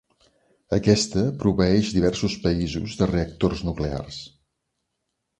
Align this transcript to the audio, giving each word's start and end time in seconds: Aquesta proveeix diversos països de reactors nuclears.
Aquesta 0.75 1.25
proveeix 1.43 1.91
diversos 1.97 2.37
països 2.45 2.95
de 3.01 3.09
reactors 3.11 3.61
nuclears. 3.69 4.19